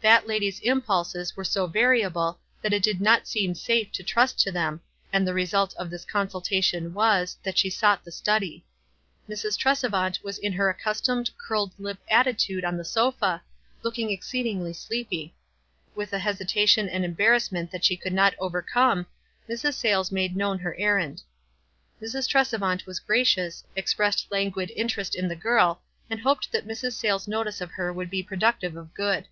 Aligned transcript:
That 0.00 0.28
lady's 0.28 0.60
impulses 0.60 1.32
w^ere 1.32 1.44
so 1.44 1.66
variable 1.66 2.38
that 2.62 2.72
it 2.72 2.84
did 2.84 3.00
not 3.00 3.26
seem 3.26 3.52
safe 3.52 3.90
to 3.92 4.04
trust 4.04 4.38
to 4.40 4.52
them, 4.52 4.80
and 5.12 5.26
the 5.26 5.34
result 5.34 5.74
of 5.74 5.90
this 5.90 6.04
consultatiou 6.06 6.92
was, 6.92 6.92
WISE 6.92 6.92
AND 6.92 6.92
OTHERWISE. 6.92 7.34
Ill 7.36 7.40
that 7.42 7.58
she 7.58 7.68
sought 7.70 8.04
the 8.04 8.12
study. 8.12 8.64
Mrs. 9.28 9.58
Tresevant 9.58 10.22
was 10.22 10.38
in 10.38 10.52
her 10.52 10.68
accustomed, 10.70 11.30
curled 11.36 11.72
tip 11.82 11.98
attitude 12.08 12.64
ou 12.64 12.76
the 12.76 12.84
sofa, 12.84 13.42
looking 13.82 14.10
exceedingly 14.12 14.72
sleepy. 14.72 15.34
With 15.96 16.12
a 16.12 16.20
hes 16.20 16.38
itation 16.38 16.88
and 16.88 17.04
embarrassment 17.04 17.72
that 17.72 17.84
she 17.84 17.96
could 17.96 18.12
not 18.12 18.36
overcome, 18.38 19.04
Mrs. 19.48 19.74
Sayles 19.74 20.12
made 20.12 20.36
known 20.36 20.60
her 20.60 20.76
errand. 20.78 21.22
Mrs. 22.00 22.28
Tresevant 22.28 22.86
was 22.86 23.00
gracious, 23.00 23.64
expressed 23.74 24.30
languid 24.30 24.70
interest 24.76 25.16
in 25.16 25.26
the 25.26 25.36
girl, 25.36 25.82
and 26.08 26.20
hoped 26.20 26.52
that 26.52 26.68
Mrs. 26.68 26.92
Sayles' 26.92 27.26
notice 27.26 27.60
of 27.60 27.72
her 27.72 27.92
would 27.92 28.10
be 28.10 28.22
productive 28.22 28.76
of 28.76 28.94
good. 28.94 29.26